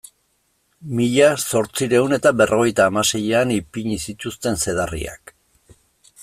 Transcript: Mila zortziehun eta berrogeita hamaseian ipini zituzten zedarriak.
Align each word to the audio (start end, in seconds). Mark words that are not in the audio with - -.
Mila 0.99 1.27
zortziehun 1.43 2.17
eta 2.17 2.31
berrogeita 2.39 2.87
hamaseian 2.91 3.53
ipini 3.59 4.01
zituzten 4.07 4.59
zedarriak. 4.65 5.37